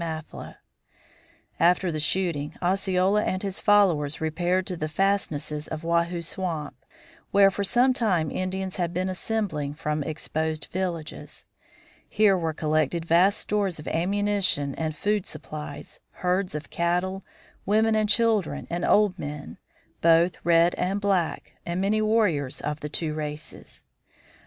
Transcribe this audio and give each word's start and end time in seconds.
Mathla. 0.03 0.55
After 1.59 1.91
the 1.91 1.99
shooting, 1.99 2.55
Osceola 2.59 3.23
and 3.23 3.43
his 3.43 3.59
followers 3.59 4.19
repaired 4.19 4.65
to 4.65 4.75
the 4.75 4.89
fastnesses 4.89 5.67
of 5.67 5.83
Wahoo 5.83 6.23
Swamp, 6.23 6.73
where 7.29 7.51
for 7.51 7.63
some 7.63 7.93
time 7.93 8.31
Indians 8.31 8.77
had 8.77 8.95
been 8.95 9.09
assembling 9.09 9.75
from 9.75 10.01
exposed 10.01 10.65
villages. 10.73 11.45
Here 12.09 12.35
were 12.35 12.51
collected 12.51 13.05
vast 13.05 13.37
stores 13.37 13.77
of 13.77 13.87
ammunition 13.89 14.73
and 14.73 14.95
food 14.95 15.27
supplies, 15.27 15.99
herds 16.25 16.55
of 16.55 16.71
cattle, 16.71 17.23
women 17.67 17.93
and 17.93 18.09
children 18.09 18.65
and 18.71 18.83
old 18.83 19.19
men, 19.19 19.59
both 20.01 20.35
red 20.43 20.73
and 20.79 20.99
black, 20.99 21.53
and 21.63 21.79
many 21.79 22.01
warriors 22.01 22.59
of 22.61 22.79
the 22.79 22.89
two 22.89 23.13
races. 23.13 23.83